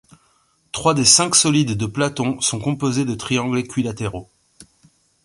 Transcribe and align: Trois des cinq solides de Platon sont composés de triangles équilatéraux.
Trois 0.71 0.95
des 0.95 1.05
cinq 1.05 1.35
solides 1.35 1.77
de 1.77 1.85
Platon 1.85 2.41
sont 2.41 2.57
composés 2.57 3.05
de 3.05 3.13
triangles 3.13 3.59
équilatéraux. 3.59 4.29